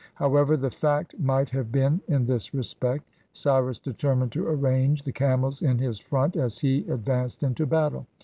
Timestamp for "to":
4.31-4.47